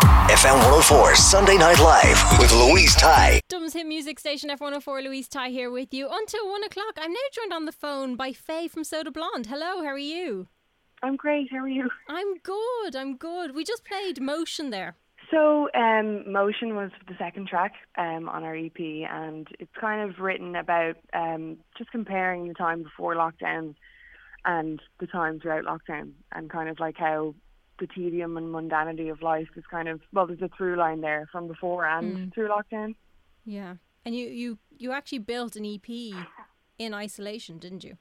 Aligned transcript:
FM 0.00 0.54
104 0.54 1.14
Sunday 1.14 1.56
Night 1.58 1.78
Live 1.78 2.38
with 2.38 2.52
Louise 2.52 2.94
Ty. 2.94 3.40
Dubs 3.48 3.74
Hit 3.74 3.86
Music 3.86 4.18
Station 4.18 4.48
F104, 4.48 5.02
Louise 5.02 5.28
Ty 5.28 5.50
here 5.50 5.70
with 5.70 5.92
you 5.92 6.08
until 6.10 6.48
one 6.48 6.64
o'clock. 6.64 6.96
I'm 6.96 7.12
now 7.12 7.18
joined 7.32 7.52
on 7.52 7.66
the 7.66 7.72
phone 7.72 8.16
by 8.16 8.32
Faye 8.32 8.68
from 8.68 8.84
Soda 8.84 9.10
Blonde. 9.10 9.46
Hello, 9.46 9.82
how 9.82 9.88
are 9.90 9.98
you? 9.98 10.48
I'm 11.02 11.16
great. 11.16 11.48
How 11.50 11.58
are 11.58 11.68
you? 11.68 11.90
I'm 12.08 12.38
good. 12.38 12.96
I'm 12.96 13.16
good. 13.16 13.54
We 13.54 13.64
just 13.64 13.84
played 13.84 14.20
Motion 14.20 14.70
there. 14.70 14.96
So, 15.30 15.68
um, 15.74 16.30
Motion 16.30 16.74
was 16.74 16.90
the 17.06 17.14
second 17.18 17.48
track 17.48 17.74
um, 17.98 18.28
on 18.28 18.42
our 18.42 18.56
EP, 18.56 18.78
and 18.78 19.46
it's 19.58 19.70
kind 19.80 20.08
of 20.08 20.18
written 20.18 20.56
about 20.56 20.96
um, 21.12 21.58
just 21.76 21.90
comparing 21.90 22.48
the 22.48 22.54
time 22.54 22.82
before 22.82 23.14
lockdown 23.14 23.74
and 24.44 24.80
the 24.98 25.06
time 25.06 25.38
throughout 25.40 25.64
lockdown, 25.64 26.12
and 26.32 26.50
kind 26.50 26.68
of 26.68 26.80
like 26.80 26.96
how 26.96 27.34
the 27.80 27.86
tedium 27.88 28.36
and 28.36 28.46
mundanity 28.54 29.10
of 29.10 29.22
life 29.22 29.48
is 29.56 29.64
kind 29.70 29.88
of 29.88 30.00
well, 30.12 30.26
there's 30.26 30.42
a 30.42 30.50
through 30.56 30.76
line 30.76 31.00
there 31.00 31.28
from 31.32 31.48
before 31.48 31.84
and 31.86 32.16
Mm. 32.16 32.34
through 32.34 32.48
lockdown. 32.48 32.94
Yeah. 33.44 33.74
And 34.04 34.14
you, 34.16 34.26
you, 34.28 34.58
you 34.78 34.92
actually 34.92 35.18
built 35.18 35.56
an 35.56 35.66
EP 35.66 35.88
in 36.78 36.94
isolation, 36.94 37.58
didn't 37.58 37.84
you? 37.84 37.96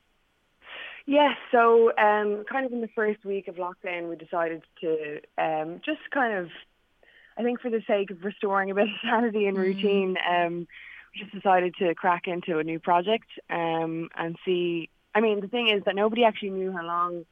Yes, 1.05 1.35
so 1.51 1.91
um, 1.97 2.45
kind 2.49 2.65
of 2.65 2.71
in 2.71 2.81
the 2.81 2.87
first 2.95 3.25
week 3.25 3.47
of 3.47 3.55
lockdown, 3.55 4.09
we 4.09 4.15
decided 4.15 4.61
to 4.81 5.19
um, 5.37 5.81
just 5.83 6.01
kind 6.13 6.37
of, 6.37 6.49
I 7.37 7.43
think 7.43 7.61
for 7.61 7.71
the 7.71 7.81
sake 7.87 8.11
of 8.11 8.23
restoring 8.23 8.69
a 8.69 8.75
bit 8.75 8.83
of 8.83 8.89
sanity 9.03 9.47
and 9.47 9.57
routine, 9.57 10.17
um, 10.29 10.67
we 11.15 11.21
just 11.21 11.33
decided 11.33 11.73
to 11.79 11.95
crack 11.95 12.27
into 12.27 12.59
a 12.59 12.63
new 12.63 12.79
project 12.79 13.25
um, 13.49 14.09
and 14.15 14.35
see. 14.45 14.89
I 15.15 15.21
mean, 15.21 15.41
the 15.41 15.47
thing 15.47 15.67
is 15.69 15.83
that 15.85 15.95
nobody 15.95 16.23
actually 16.23 16.51
knew 16.51 16.71
how 16.71 16.85
long 16.85 17.25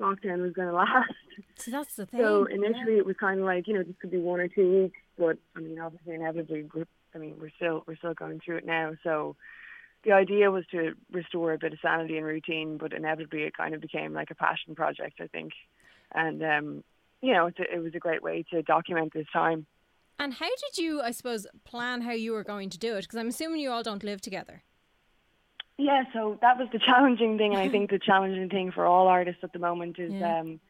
lockdown 0.00 0.42
was 0.42 0.52
going 0.52 0.68
to 0.68 0.74
last. 0.74 1.12
So 1.56 1.70
that's 1.70 1.94
the 1.94 2.06
thing. 2.06 2.20
So 2.20 2.48
yeah. 2.48 2.56
initially, 2.56 2.96
it 2.96 3.06
was 3.06 3.16
kind 3.18 3.40
of 3.40 3.46
like 3.46 3.68
you 3.68 3.74
know 3.74 3.82
this 3.82 3.94
could 4.00 4.10
be 4.10 4.18
one 4.18 4.40
or 4.40 4.48
two 4.48 4.82
weeks, 4.82 4.98
but 5.18 5.38
I 5.56 5.60
mean, 5.60 5.78
obviously, 5.78 6.14
inevitably, 6.14 6.66
we're, 6.74 6.86
I 7.14 7.18
mean, 7.18 7.36
we're 7.40 7.52
still 7.56 7.84
we're 7.86 7.96
still 7.96 8.14
going 8.14 8.40
through 8.44 8.58
it 8.58 8.66
now. 8.66 8.92
So 9.04 9.36
the 10.04 10.12
idea 10.12 10.50
was 10.50 10.64
to 10.72 10.94
restore 11.12 11.52
a 11.52 11.58
bit 11.58 11.72
of 11.72 11.78
sanity 11.80 12.16
and 12.16 12.26
routine, 12.26 12.78
but 12.78 12.92
inevitably, 12.92 13.42
it 13.42 13.56
kind 13.56 13.74
of 13.74 13.80
became 13.80 14.12
like 14.12 14.30
a 14.30 14.34
passion 14.34 14.74
project, 14.74 15.20
I 15.20 15.26
think. 15.26 15.52
And 16.12 16.42
um, 16.42 16.84
you 17.20 17.32
know, 17.32 17.46
it's 17.46 17.58
a, 17.58 17.74
it 17.74 17.78
was 17.78 17.94
a 17.94 17.98
great 17.98 18.22
way 18.22 18.44
to 18.50 18.62
document 18.62 19.12
this 19.12 19.26
time. 19.32 19.66
And 20.18 20.34
how 20.34 20.48
did 20.48 20.82
you, 20.82 21.00
I 21.00 21.12
suppose, 21.12 21.46
plan 21.64 22.02
how 22.02 22.12
you 22.12 22.32
were 22.32 22.44
going 22.44 22.68
to 22.70 22.78
do 22.78 22.96
it? 22.96 23.02
Because 23.02 23.18
I'm 23.18 23.28
assuming 23.28 23.60
you 23.60 23.70
all 23.70 23.82
don't 23.82 24.04
live 24.04 24.20
together. 24.20 24.62
Yeah, 25.80 26.04
so 26.12 26.38
that 26.42 26.58
was 26.58 26.68
the 26.72 26.78
challenging 26.86 27.38
thing, 27.38 27.52
and 27.54 27.60
I 27.60 27.68
think 27.68 27.90
the 27.90 27.98
challenging 28.10 28.48
thing 28.50 28.70
for 28.70 28.84
all 28.86 29.08
artists 29.08 29.42
at 29.42 29.52
the 29.52 29.58
moment 29.58 29.98
is, 29.98 30.12
Yeah. 30.20 30.40
um, 30.40 30.60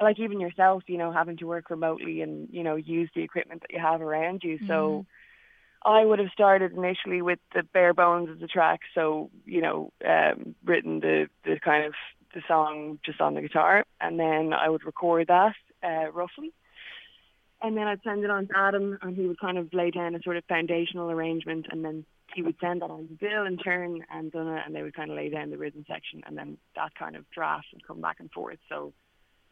like 0.00 0.18
even 0.18 0.40
yourself, 0.40 0.82
you 0.88 0.98
know, 0.98 1.12
having 1.12 1.36
to 1.36 1.46
work 1.46 1.70
remotely 1.70 2.20
and 2.22 2.48
you 2.50 2.64
know 2.64 2.74
use 2.74 3.10
the 3.14 3.22
equipment 3.22 3.60
that 3.62 3.72
you 3.72 3.78
have 3.80 4.00
around 4.00 4.42
you. 4.42 4.58
So, 4.66 5.06
I 5.84 6.04
would 6.04 6.18
have 6.18 6.30
started 6.32 6.72
initially 6.72 7.20
with 7.22 7.38
the 7.54 7.62
bare 7.62 7.94
bones 7.94 8.30
of 8.30 8.40
the 8.40 8.48
track, 8.48 8.80
so 8.94 9.30
you 9.44 9.60
know, 9.60 9.92
um, 10.04 10.54
written 10.64 11.00
the 11.00 11.28
the 11.44 11.60
kind 11.60 11.84
of 11.84 11.94
the 12.34 12.42
song 12.48 12.98
just 13.04 13.20
on 13.20 13.34
the 13.34 13.42
guitar, 13.42 13.84
and 14.00 14.18
then 14.18 14.52
I 14.52 14.68
would 14.68 14.84
record 14.84 15.28
that 15.28 15.54
uh, 15.82 16.10
roughly. 16.12 16.52
And 17.62 17.76
then 17.76 17.86
I'd 17.86 18.02
send 18.02 18.24
it 18.24 18.30
on 18.30 18.48
to 18.48 18.58
Adam, 18.58 18.98
and 19.00 19.16
he 19.16 19.26
would 19.26 19.38
kind 19.38 19.58
of 19.58 19.72
lay 19.72 19.90
down 19.90 20.14
a 20.14 20.22
sort 20.22 20.36
of 20.36 20.44
foundational 20.46 21.10
arrangement, 21.10 21.66
and 21.70 21.84
then 21.84 22.04
he 22.34 22.42
would 22.42 22.56
send 22.60 22.82
that 22.82 22.90
on 22.90 23.08
to 23.08 23.14
Bill 23.14 23.46
in 23.46 23.56
turn 23.58 24.00
and 24.10 24.32
Donagh, 24.32 24.66
and 24.66 24.74
they 24.74 24.82
would 24.82 24.94
kind 24.94 25.10
of 25.10 25.16
lay 25.16 25.28
down 25.28 25.50
the 25.50 25.58
rhythm 25.58 25.84
section, 25.88 26.22
and 26.26 26.36
then 26.36 26.58
that 26.76 26.94
kind 26.94 27.16
of 27.16 27.28
draft 27.30 27.66
would 27.72 27.86
come 27.86 28.00
back 28.00 28.16
and 28.20 28.30
forth. 28.32 28.58
So 28.68 28.92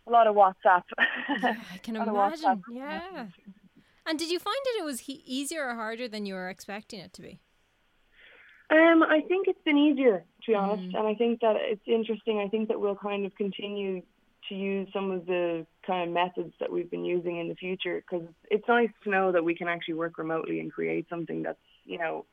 a 0.07 0.11
lot 0.11 0.27
of 0.27 0.35
WhatsApp. 0.35 0.83
Yeah, 0.99 1.55
I 1.73 1.79
can 1.83 1.97
imagine. 1.97 2.63
Yeah. 2.71 3.27
And 4.05 4.19
did 4.19 4.31
you 4.31 4.39
find 4.41 4.57
that 4.65 4.81
it 4.81 4.85
was 4.85 5.01
he- 5.01 5.23
easier 5.25 5.69
or 5.69 5.75
harder 5.77 6.09
than 6.09 6.27
you 6.27 6.35
were 6.35 6.49
expecting 6.49 6.99
it 7.01 7.13
to 7.15 7.23
be? 7.23 7.39
Um, 8.71 9.03
I 9.03 9.21
think 9.29 9.49
it's 9.49 9.63
been 9.65 9.77
easier 9.77 10.25
to 10.45 10.51
be 10.51 10.55
honest, 10.55 10.83
Mm. 10.83 10.99
and 10.99 11.07
I 11.07 11.15
think 11.15 11.41
that 11.41 11.57
it's 11.57 11.87
interesting. 11.87 12.39
I 12.41 12.49
think 12.49 12.69
that 12.69 12.81
we'll 12.81 12.97
kind 12.97 13.25
of 13.27 13.35
continue 13.37 14.03
to 14.49 14.55
use 14.57 14.89
some 14.93 15.13
of 15.13 15.27
the 15.27 15.65
kind 15.87 16.09
of 16.09 16.13
methods 16.15 16.53
that 16.59 16.73
we've 16.73 16.91
been 16.91 17.05
using 17.05 17.39
in 17.39 17.49
the 17.49 17.55
future 17.55 18.03
because 18.03 18.27
it's 18.51 18.67
nice 18.67 18.91
to 19.05 19.11
know 19.11 19.31
that 19.31 19.45
we 19.45 19.55
can 19.55 19.69
actually 19.69 19.95
work 19.95 20.19
remotely 20.19 20.59
and 20.59 20.73
create 20.73 21.07
something 21.09 21.43
that's 21.45 21.61
you 21.85 21.97
know 21.99 22.25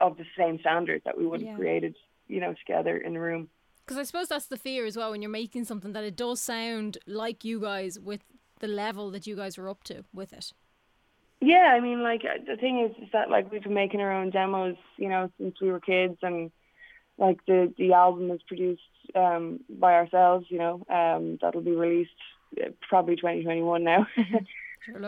of 0.00 0.16
the 0.16 0.24
same 0.36 0.58
standard 0.60 1.02
that 1.04 1.16
we 1.18 1.26
would 1.26 1.40
have 1.40 1.50
Yeah. 1.50 1.56
created 1.56 1.96
you 2.28 2.40
know 2.40 2.54
together 2.54 2.96
in 2.96 3.14
the 3.14 3.20
room. 3.20 3.48
Because 3.84 3.98
I 3.98 4.04
suppose 4.04 4.28
that's 4.28 4.46
the 4.46 4.56
fear 4.56 4.86
as 4.86 4.96
well 4.96 5.10
when 5.10 5.22
you're 5.22 5.30
making 5.30 5.64
something 5.64 5.92
that 5.92 6.04
it 6.04 6.16
does 6.16 6.40
sound 6.40 6.98
like 7.06 7.44
you 7.44 7.60
guys 7.60 7.98
with 7.98 8.22
the 8.60 8.68
level 8.68 9.10
that 9.10 9.26
you 9.26 9.34
guys 9.36 9.58
were 9.58 9.68
up 9.68 9.82
to 9.84 10.04
with 10.14 10.32
it. 10.32 10.52
Yeah, 11.40 11.74
I 11.76 11.80
mean, 11.80 12.02
like 12.02 12.22
uh, 12.24 12.38
the 12.46 12.56
thing 12.56 12.78
is, 12.78 12.92
is 13.02 13.10
that 13.12 13.28
like 13.28 13.50
we've 13.50 13.62
been 13.64 13.74
making 13.74 14.00
our 14.00 14.12
own 14.12 14.30
demos, 14.30 14.76
you 14.96 15.08
know, 15.08 15.28
since 15.38 15.60
we 15.60 15.72
were 15.72 15.80
kids, 15.80 16.16
and 16.22 16.52
like 17.18 17.44
the 17.46 17.74
the 17.76 17.92
album 17.92 18.30
is 18.30 18.40
produced 18.46 18.82
um, 19.16 19.58
by 19.68 19.94
ourselves, 19.94 20.46
you 20.48 20.58
know. 20.58 20.84
Um, 20.88 21.38
that'll 21.42 21.60
be 21.60 21.72
released 21.72 22.10
uh, 22.64 22.68
probably 22.88 23.16
2021 23.16 23.82
now. 23.84 24.06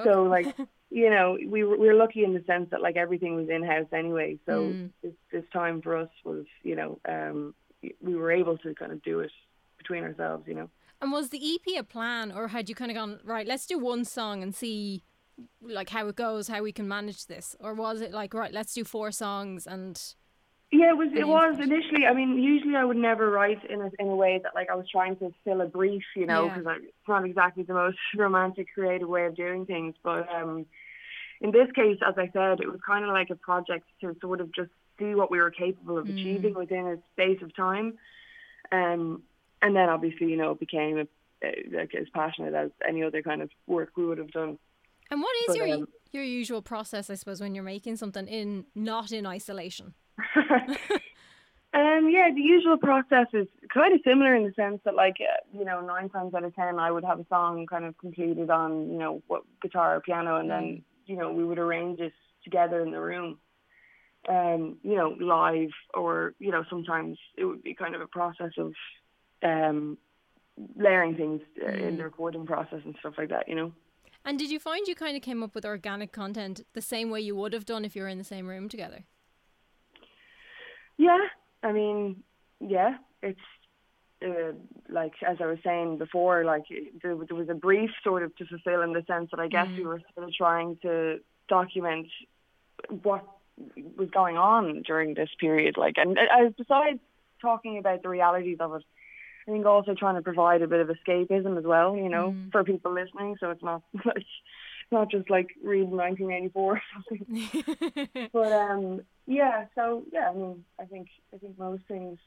So 0.04 0.22
like, 0.22 0.54
you 1.02 1.10
know, 1.10 1.36
we 1.54 1.64
were 1.64 1.76
we 1.76 1.88
were 1.88 1.94
lucky 2.04 2.22
in 2.22 2.34
the 2.34 2.44
sense 2.46 2.68
that 2.70 2.80
like 2.80 2.96
everything 2.96 3.34
was 3.34 3.48
in 3.48 3.62
house 3.64 3.90
anyway. 3.92 4.38
So 4.46 4.52
Mm. 4.74 4.90
this 5.02 5.14
this 5.32 5.44
time 5.52 5.82
for 5.82 5.96
us 5.96 6.08
was, 6.24 6.46
you 6.62 6.76
know, 6.76 7.00
um, 7.14 7.54
we 8.00 8.14
were 8.14 8.30
able 8.30 8.56
to 8.58 8.74
kind 8.80 8.92
of 8.92 9.02
do 9.02 9.18
it 9.20 9.32
between 9.76 10.04
ourselves, 10.04 10.44
you 10.46 10.54
know. 10.54 10.68
And 11.00 11.10
was 11.10 11.30
the 11.30 11.42
EP 11.54 11.66
a 11.78 11.82
plan, 11.82 12.30
or 12.30 12.48
had 12.48 12.68
you 12.68 12.74
kind 12.76 12.90
of 12.92 12.94
gone 13.00 13.18
right? 13.24 13.46
Let's 13.46 13.66
do 13.66 13.76
one 13.78 14.04
song 14.04 14.42
and 14.44 14.54
see, 14.54 15.02
like 15.60 15.90
how 15.90 16.06
it 16.06 16.16
goes, 16.16 16.46
how 16.48 16.62
we 16.62 16.72
can 16.72 16.86
manage 16.86 17.26
this, 17.26 17.56
or 17.58 17.74
was 17.74 18.00
it 18.00 18.12
like 18.12 18.32
right? 18.32 18.52
Let's 18.52 18.72
do 18.72 18.84
four 18.84 19.10
songs 19.10 19.66
and 19.66 20.00
Yeah, 20.70 20.90
it 20.94 20.96
was. 20.96 21.10
It 21.12 21.26
was 21.28 21.58
initially. 21.68 22.06
I 22.06 22.14
mean, 22.14 22.30
usually 22.38 22.76
I 22.76 22.84
would 22.84 22.96
never 23.10 23.26
write 23.38 23.62
in 23.68 23.80
a 23.86 23.90
in 23.98 24.08
a 24.08 24.16
way 24.24 24.34
that 24.44 24.54
like 24.54 24.70
I 24.70 24.76
was 24.76 24.88
trying 24.96 25.16
to 25.16 25.26
fill 25.44 25.60
a 25.60 25.66
brief, 25.66 26.04
you 26.14 26.26
know, 26.26 26.44
Yeah. 26.46 26.58
because 26.58 26.82
it's 26.84 27.08
not 27.08 27.24
exactly 27.24 27.64
the 27.64 27.74
most 27.84 27.98
romantic, 28.24 28.66
creative 28.74 29.08
way 29.08 29.26
of 29.26 29.34
doing 29.44 29.66
things. 29.66 29.94
But 30.02 30.22
um, 30.38 30.66
in 31.44 31.50
this 31.50 31.70
case, 31.72 31.98
as 32.06 32.14
I 32.16 32.30
said, 32.32 32.60
it 32.60 32.72
was 32.72 32.80
kind 32.86 33.04
of 33.04 33.10
like 33.10 33.28
a 33.28 33.34
project 33.36 33.84
to 34.00 34.16
sort 34.22 34.40
of 34.40 34.50
just 34.54 34.70
see 34.98 35.14
what 35.14 35.30
we 35.30 35.38
were 35.38 35.50
capable 35.50 35.98
of 35.98 36.08
achieving 36.08 36.54
within 36.54 36.86
a 36.86 36.96
space 37.12 37.42
of 37.42 37.54
time. 37.54 37.98
Um, 38.72 39.22
and 39.60 39.76
then 39.76 39.90
obviously, 39.90 40.28
you 40.28 40.38
know, 40.38 40.52
it 40.52 40.60
became 40.60 40.96
a, 40.98 41.06
a, 41.46 41.68
like 41.70 41.94
as 41.94 42.06
passionate 42.14 42.54
as 42.54 42.70
any 42.88 43.02
other 43.02 43.20
kind 43.20 43.42
of 43.42 43.50
work 43.66 43.90
we 43.94 44.06
would 44.06 44.16
have 44.16 44.30
done. 44.30 44.58
and 45.10 45.20
what 45.20 45.36
is 45.42 45.48
But, 45.48 45.56
your 45.56 45.76
um, 45.76 45.88
your 46.12 46.24
usual 46.24 46.62
process? 46.62 47.10
I 47.10 47.14
suppose 47.14 47.42
when 47.42 47.54
you're 47.54 47.62
making 47.62 47.96
something 47.96 48.26
in 48.26 48.64
not 48.74 49.12
in 49.12 49.26
isolation. 49.26 49.92
Um, 51.74 52.08
yeah, 52.08 52.28
the 52.32 52.40
usual 52.40 52.76
process 52.76 53.26
is 53.32 53.48
kind 53.68 53.92
of 53.92 54.00
similar 54.04 54.36
in 54.36 54.44
the 54.44 54.52
sense 54.52 54.80
that, 54.84 54.94
like, 54.94 55.16
uh, 55.20 55.42
you 55.52 55.64
know, 55.64 55.80
nine 55.80 56.08
times 56.08 56.32
out 56.32 56.44
of 56.44 56.54
ten, 56.54 56.78
I 56.78 56.92
would 56.92 57.02
have 57.02 57.18
a 57.18 57.26
song 57.28 57.66
kind 57.66 57.84
of 57.84 57.98
completed 57.98 58.48
on, 58.48 58.92
you 58.92 58.96
know, 58.96 59.22
what 59.26 59.42
guitar 59.60 59.96
or 59.96 60.00
piano, 60.00 60.36
and 60.36 60.48
then, 60.48 60.84
you 61.06 61.16
know, 61.16 61.32
we 61.32 61.44
would 61.44 61.58
arrange 61.58 62.00
it 62.00 62.12
together 62.42 62.80
in 62.80 62.90
the 62.90 63.00
room, 63.00 63.38
um, 64.28 64.78
you 64.82 64.96
know, 64.96 65.16
live, 65.20 65.70
or 65.94 66.34
you 66.38 66.50
know, 66.50 66.64
sometimes 66.68 67.18
it 67.36 67.44
would 67.44 67.62
be 67.62 67.74
kind 67.74 67.94
of 67.94 68.00
a 68.00 68.06
process 68.06 68.52
of, 68.58 68.72
um, 69.42 69.98
layering 70.76 71.16
things 71.16 71.40
uh, 71.62 71.72
in 71.72 71.96
the 71.96 72.04
recording 72.04 72.46
process 72.46 72.80
and 72.84 72.94
stuff 73.00 73.14
like 73.18 73.28
that. 73.30 73.48
You 73.48 73.54
know. 73.54 73.72
And 74.24 74.38
did 74.38 74.50
you 74.50 74.58
find 74.58 74.86
you 74.86 74.94
kind 74.94 75.16
of 75.16 75.22
came 75.22 75.42
up 75.42 75.54
with 75.54 75.66
organic 75.66 76.12
content 76.12 76.62
the 76.72 76.80
same 76.80 77.10
way 77.10 77.20
you 77.20 77.36
would 77.36 77.52
have 77.52 77.66
done 77.66 77.84
if 77.84 77.94
you 77.94 78.02
were 78.02 78.08
in 78.08 78.18
the 78.18 78.24
same 78.24 78.46
room 78.46 78.68
together? 78.68 79.04
Yeah, 80.96 81.26
I 81.62 81.72
mean, 81.72 82.22
yeah, 82.60 82.96
it's 83.22 83.40
uh, 84.24 84.52
like 84.88 85.12
as 85.26 85.36
I 85.40 85.46
was 85.46 85.58
saying 85.64 85.98
before, 85.98 86.44
like 86.44 86.64
there, 87.02 87.14
there 87.26 87.36
was 87.36 87.48
a 87.48 87.54
brief 87.54 87.90
sort 88.02 88.22
of 88.22 88.34
to 88.36 88.46
fulfill 88.46 88.82
in 88.82 88.92
the 88.92 89.02
sense 89.06 89.30
that 89.30 89.40
I 89.40 89.48
guess 89.48 89.68
we 89.76 89.84
were 89.84 90.00
still 90.12 90.28
trying 90.36 90.78
to 90.82 91.18
document 91.48 92.06
what 93.02 93.24
was 93.96 94.10
going 94.10 94.36
on 94.36 94.82
during 94.82 95.14
this 95.14 95.28
period. 95.38 95.76
Like, 95.76 95.94
and 95.96 96.18
uh, 96.18 96.50
besides 96.56 96.98
talking 97.40 97.78
about 97.78 98.02
the 98.02 98.08
realities 98.08 98.56
of 98.60 98.74
it, 98.74 98.82
I 99.46 99.50
think 99.50 99.66
also 99.66 99.94
trying 99.94 100.14
to 100.16 100.22
provide 100.22 100.62
a 100.62 100.66
bit 100.66 100.80
of 100.80 100.88
escapism 100.88 101.58
as 101.58 101.64
well, 101.64 101.94
you 101.96 102.08
know, 102.08 102.30
Mm. 102.32 102.50
for 102.50 102.64
people 102.64 102.92
listening. 102.92 103.36
So 103.38 103.50
it's 103.50 103.62
not 103.62 103.82
like 104.04 104.16
it's 104.16 104.92
not 104.92 105.10
just 105.10 105.28
like 105.30 105.48
read 105.62 105.88
1984 105.88 106.72
or 106.72 106.82
something. 106.94 108.28
but 108.32 108.52
um, 108.52 109.02
yeah. 109.26 109.66
So 109.74 110.02
yeah, 110.12 110.30
I 110.30 110.34
mean, 110.34 110.64
I 110.80 110.84
think 110.84 111.08
I 111.34 111.36
think 111.38 111.58
most 111.58 111.82
things 111.86 112.18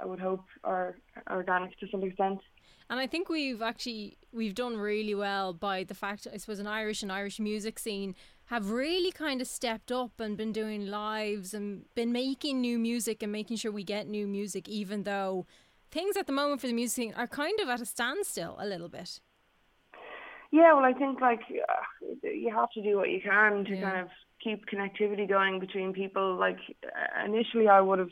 I 0.00 0.06
would 0.06 0.20
hope 0.20 0.44
are 0.64 0.96
organic 1.30 1.78
to 1.80 1.86
some 1.90 2.02
extent. 2.02 2.40
And 2.88 2.98
I 2.98 3.06
think 3.06 3.28
we've 3.28 3.62
actually 3.62 4.16
we've 4.32 4.54
done 4.54 4.76
really 4.76 5.14
well 5.14 5.52
by 5.52 5.84
the 5.84 5.94
fact 5.94 6.26
I 6.32 6.36
suppose 6.38 6.58
an 6.58 6.66
Irish 6.66 7.02
and 7.02 7.12
Irish 7.12 7.38
music 7.38 7.78
scene 7.78 8.14
have 8.46 8.70
really 8.70 9.12
kind 9.12 9.40
of 9.40 9.46
stepped 9.46 9.92
up 9.92 10.18
and 10.18 10.36
been 10.36 10.52
doing 10.52 10.86
lives 10.86 11.54
and 11.54 11.84
been 11.94 12.10
making 12.12 12.60
new 12.60 12.78
music 12.78 13.22
and 13.22 13.30
making 13.30 13.56
sure 13.58 13.70
we 13.70 13.84
get 13.84 14.08
new 14.08 14.26
music 14.26 14.68
even 14.68 15.04
though 15.04 15.46
things 15.92 16.16
at 16.16 16.26
the 16.26 16.32
moment 16.32 16.60
for 16.60 16.66
the 16.66 16.72
music 16.72 16.96
scene 16.96 17.14
are 17.16 17.28
kind 17.28 17.60
of 17.60 17.68
at 17.68 17.80
a 17.80 17.86
standstill 17.86 18.56
a 18.58 18.66
little 18.66 18.88
bit. 18.88 19.20
Yeah, 20.52 20.74
well, 20.74 20.84
I 20.84 20.92
think 20.92 21.20
like 21.20 21.42
uh, 21.48 22.14
you 22.24 22.52
have 22.52 22.70
to 22.72 22.82
do 22.82 22.96
what 22.96 23.08
you 23.10 23.20
can 23.20 23.64
to 23.66 23.74
Yeah. 23.76 23.82
kind 23.82 24.00
of 24.00 24.08
keep 24.42 24.66
connectivity 24.66 25.28
going 25.28 25.60
between 25.60 25.92
people. 25.92 26.34
Like 26.36 26.58
uh, 26.84 27.24
initially, 27.24 27.68
I 27.68 27.80
would 27.80 27.98
have, 28.00 28.10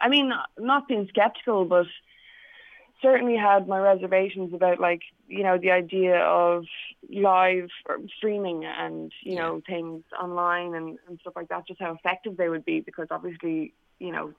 I 0.00 0.08
mean, 0.08 0.32
not 0.58 0.88
being 0.88 1.06
skeptical, 1.08 1.64
but 1.64 1.86
certainly 3.00 3.36
had 3.36 3.68
my 3.68 3.78
reservations 3.78 4.52
about 4.52 4.80
like 4.80 5.02
you 5.28 5.42
know 5.42 5.56
the 5.58 5.70
idea 5.70 6.18
of 6.20 6.64
live 7.10 7.68
streaming 8.16 8.64
and 8.64 9.12
you 9.22 9.36
know 9.36 9.62
things 9.66 10.04
online 10.20 10.74
and, 10.74 10.98
and 11.08 11.18
stuff 11.20 11.34
like 11.36 11.48
that. 11.48 11.66
Just 11.66 11.80
how 11.80 11.92
effective 11.94 12.36
they 12.36 12.48
would 12.48 12.64
be, 12.64 12.80
because 12.80 13.08
obviously 13.10 13.74
you 13.98 14.12
know. 14.12 14.32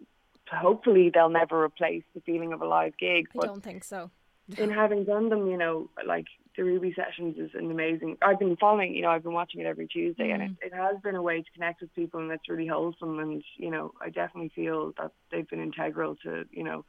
Hopefully 0.51 1.11
they'll 1.13 1.29
never 1.29 1.63
replace 1.63 2.01
the 2.15 2.21
feeling 2.21 2.53
of 2.53 2.61
a 2.63 2.65
live 2.65 2.97
gig. 2.97 3.27
I 3.39 3.45
don't 3.45 3.61
think 3.61 3.83
so. 3.83 4.09
in 4.57 4.71
having 4.71 5.03
done 5.03 5.29
them, 5.29 5.45
you 5.45 5.57
know, 5.57 5.91
like 6.07 6.25
the 6.59 6.65
Ruby 6.65 6.93
sessions 6.93 7.37
is 7.37 7.51
an 7.53 7.71
amazing. 7.71 8.17
I've 8.21 8.37
been 8.37 8.57
following, 8.57 8.93
you 8.93 9.03
know, 9.03 9.11
I've 9.11 9.23
been 9.23 9.31
watching 9.31 9.61
it 9.61 9.65
every 9.65 9.87
Tuesday, 9.87 10.31
and 10.31 10.43
it, 10.43 10.51
mm-hmm. 10.51 10.67
it 10.67 10.73
has 10.73 10.97
been 11.01 11.15
a 11.15 11.21
way 11.21 11.41
to 11.41 11.51
connect 11.53 11.79
with 11.79 11.95
people, 11.95 12.19
and 12.19 12.29
that's 12.29 12.49
really 12.49 12.67
wholesome. 12.67 13.17
And 13.19 13.41
you 13.55 13.71
know, 13.71 13.93
I 14.01 14.09
definitely 14.09 14.51
feel 14.53 14.91
that 14.97 15.11
they've 15.31 15.47
been 15.47 15.61
integral 15.61 16.17
to, 16.23 16.43
you 16.51 16.65
know, 16.65 16.83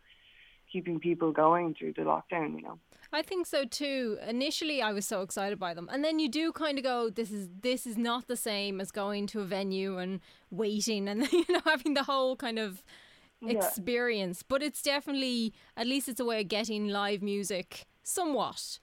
keeping 0.73 0.99
people 0.99 1.31
going 1.31 1.77
through 1.79 1.93
the 1.93 2.03
lockdown. 2.03 2.57
You 2.57 2.63
know. 2.63 2.79
I 3.13 3.23
think 3.23 3.47
so 3.47 3.65
too. 3.65 4.19
Initially, 4.27 4.83
I 4.83 4.93
was 4.93 5.07
so 5.07 5.23
excited 5.23 5.61
by 5.61 5.73
them, 5.73 5.89
and 5.93 6.03
then 6.03 6.19
you 6.19 6.29
do 6.29 6.51
kind 6.51 6.77
of 6.77 6.83
go, 6.83 7.09
"This 7.09 7.31
is 7.31 7.49
this 7.63 7.87
is 7.87 7.97
not 7.97 8.27
the 8.27 8.37
same 8.37 8.81
as 8.81 8.91
going 8.91 9.29
to 9.29 9.41
a 9.41 9.45
venue 9.45 9.99
and 9.99 10.19
waiting, 10.51 11.07
and 11.07 11.31
you 11.33 11.45
know 11.49 11.61
having 11.65 11.95
the 11.95 12.03
whole 12.03 12.35
kind 12.35 12.59
of 12.59 12.83
Yeah. 13.41 13.53
experience." 13.53 14.43
But 14.43 14.65
it's 14.65 14.83
definitely, 14.83 15.55
at 15.77 15.87
least, 15.87 16.09
it's 16.09 16.19
a 16.19 16.25
way 16.25 16.41
of 16.41 16.49
getting 16.49 16.89
live 16.89 17.23
music 17.23 17.87
somewhat. 18.03 18.81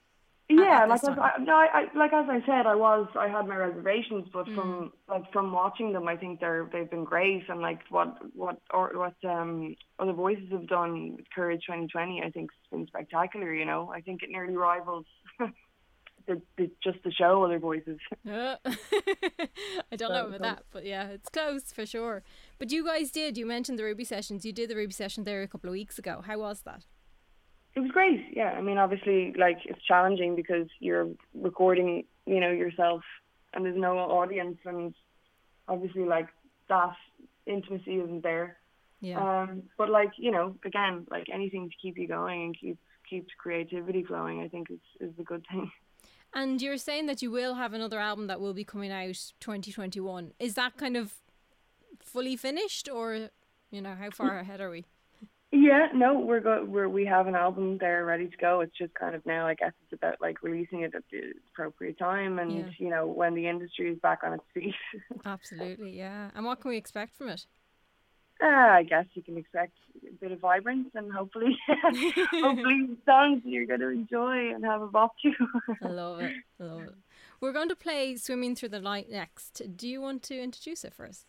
Yeah, 0.50 0.86
like 0.86 1.04
as. 1.04 1.10
I, 1.10 1.32
no, 1.40 1.52
I, 1.54 1.66
I, 1.72 1.98
like 1.98 2.12
as 2.14 2.26
I 2.28 2.40
said, 2.46 2.66
I 2.66 2.74
was 2.74 3.06
I 3.18 3.28
had 3.28 3.46
my 3.46 3.56
reservations, 3.56 4.28
but 4.32 4.46
Mm. 4.46 4.54
from 4.54 4.92
like 5.08 5.30
from 5.32 5.52
watching 5.52 5.92
them, 5.92 6.08
I 6.08 6.16
think 6.16 6.40
they're 6.40 6.68
they've 6.72 6.90
been 6.90 7.04
great, 7.04 7.42
and 7.50 7.60
like 7.60 7.80
what 7.90 8.16
what 8.34 8.58
or 8.72 8.92
what 8.94 9.14
um 9.30 9.76
other 9.98 10.14
voices 10.14 10.50
have 10.50 10.66
done 10.66 11.16
with 11.16 11.26
Courage 11.34 11.62
2020, 11.66 12.22
I 12.22 12.30
think 12.30 12.50
it's 12.50 12.70
been 12.70 12.86
spectacular. 12.86 13.52
You 13.52 13.66
know, 13.66 13.90
I 13.94 14.00
think 14.00 14.22
it 14.22 14.30
nearly 14.30 14.56
rivals 14.56 15.04
the, 15.38 16.40
the 16.56 16.70
just 16.82 16.98
the 17.04 17.12
show 17.12 17.42
other 17.44 17.58
voices. 17.58 17.98
Uh, 18.26 18.56
I 19.92 19.96
don't 19.96 20.12
know 20.12 20.28
about 20.28 20.40
that, 20.40 20.62
but 20.70 20.86
yeah, 20.86 21.08
it's 21.08 21.28
close 21.28 21.72
for 21.72 21.84
sure. 21.84 22.22
But 22.58 22.70
you 22.72 22.84
guys 22.84 23.10
did. 23.10 23.36
You 23.36 23.44
mentioned 23.44 23.78
the 23.78 23.84
Ruby 23.84 24.04
sessions. 24.04 24.46
You 24.46 24.52
did 24.52 24.70
the 24.70 24.76
Ruby 24.76 24.92
session 24.92 25.24
there 25.24 25.42
a 25.42 25.48
couple 25.48 25.68
of 25.68 25.72
weeks 25.72 25.98
ago. 25.98 26.22
How 26.26 26.38
was 26.38 26.62
that? 26.62 26.84
It 27.78 27.82
was 27.82 27.92
great. 27.92 28.26
Yeah, 28.32 28.50
I 28.50 28.60
mean, 28.60 28.76
obviously, 28.76 29.32
like 29.38 29.58
it's 29.64 29.80
challenging 29.84 30.34
because 30.34 30.66
you're 30.80 31.10
recording, 31.32 32.06
you 32.26 32.40
know, 32.40 32.50
yourself, 32.50 33.02
and 33.54 33.64
there's 33.64 33.78
no 33.78 33.98
audience, 33.98 34.58
and 34.64 34.92
obviously, 35.68 36.02
like 36.02 36.26
that 36.68 36.96
intimacy 37.46 38.00
isn't 38.00 38.24
there. 38.24 38.56
Yeah. 39.00 39.20
Um, 39.20 39.62
but 39.76 39.90
like 39.90 40.10
you 40.16 40.32
know, 40.32 40.56
again, 40.64 41.06
like 41.08 41.28
anything 41.32 41.70
to 41.70 41.76
keep 41.80 41.96
you 41.98 42.08
going 42.08 42.46
and 42.46 42.58
keep 42.60 42.78
keep 43.08 43.28
creativity 43.38 44.02
flowing, 44.02 44.40
I 44.40 44.48
think 44.48 44.72
is 44.72 44.80
is 44.98 45.12
a 45.16 45.22
good 45.22 45.46
thing. 45.48 45.70
And 46.34 46.60
you're 46.60 46.78
saying 46.78 47.06
that 47.06 47.22
you 47.22 47.30
will 47.30 47.54
have 47.54 47.74
another 47.74 48.00
album 48.00 48.26
that 48.26 48.40
will 48.40 48.54
be 48.54 48.64
coming 48.64 48.90
out 48.90 49.32
2021. 49.38 50.32
Is 50.40 50.54
that 50.54 50.76
kind 50.76 50.96
of 50.96 51.14
fully 52.00 52.34
finished, 52.34 52.88
or 52.88 53.30
you 53.70 53.80
know, 53.80 53.94
how 53.94 54.10
far 54.10 54.40
ahead 54.40 54.60
are 54.60 54.68
we? 54.68 54.84
Yeah, 55.50 55.88
no, 55.94 56.18
we're 56.18 56.40
go 56.40 56.62
we're 56.64 56.88
we 56.90 57.06
have 57.06 57.26
an 57.26 57.34
album 57.34 57.78
there 57.78 58.04
ready 58.04 58.28
to 58.28 58.36
go. 58.36 58.60
It's 58.60 58.76
just 58.76 58.92
kind 58.94 59.14
of 59.14 59.24
now, 59.24 59.46
I 59.46 59.54
guess, 59.54 59.72
it's 59.84 59.94
about 59.94 60.20
like 60.20 60.42
releasing 60.42 60.82
it 60.82 60.94
at 60.94 61.04
the 61.10 61.32
appropriate 61.52 61.98
time, 61.98 62.38
and 62.38 62.52
Yeah. 62.52 62.68
you 62.78 62.90
know, 62.90 63.06
when 63.06 63.34
the 63.34 63.48
industry 63.48 63.90
is 63.90 63.98
back 64.00 64.20
on 64.24 64.34
its 64.34 64.44
feet. 64.52 64.74
Absolutely, 65.24 65.96
yeah. 65.96 66.30
And 66.34 66.44
what 66.44 66.60
can 66.60 66.68
we 66.70 66.76
expect 66.76 67.14
from 67.16 67.30
it? 67.30 67.46
Uh, 68.42 68.46
I 68.46 68.82
guess 68.84 69.06
you 69.14 69.22
can 69.22 69.36
expect 69.36 69.72
a 70.06 70.12
bit 70.20 70.30
of 70.32 70.38
vibrance 70.38 70.90
and 70.94 71.10
hopefully, 71.10 71.56
hopefully 71.66 72.96
songs 73.04 73.42
you're 73.44 73.66
going 73.66 73.80
to 73.80 73.88
enjoy 73.88 74.54
and 74.54 74.64
have 74.64 74.80
a 74.82 74.86
bop 74.86 75.14
to. 75.22 75.32
I 75.82 75.88
love 75.88 76.20
it. 76.20 76.32
I 76.60 76.62
love 76.64 76.82
it. 76.82 76.94
We're 77.40 77.52
going 77.52 77.68
to 77.70 77.74
play 77.76 78.14
"Swimming 78.16 78.54
Through 78.54 78.68
the 78.68 78.80
Light 78.80 79.10
next. 79.10 79.62
Do 79.76 79.88
you 79.88 80.00
want 80.00 80.22
to 80.24 80.38
introduce 80.40 80.84
it 80.84 80.92
for 80.92 81.06
us? 81.06 81.24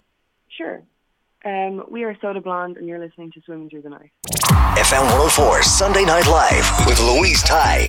sure. 0.49 0.83
Um, 1.45 1.85
we 1.89 2.03
are 2.03 2.17
Soda 2.21 2.41
Blonde 2.41 2.77
and 2.77 2.87
you're 2.87 2.99
listening 2.99 3.31
to 3.31 3.41
Swimming 3.41 3.69
Through 3.69 3.83
the 3.83 3.89
Night. 3.89 4.11
FM 4.77 5.03
104 5.03 5.63
Sunday 5.63 6.05
Night 6.05 6.27
Live 6.27 6.85
with 6.85 6.99
Louise 6.99 7.43
Ty. 7.43 7.88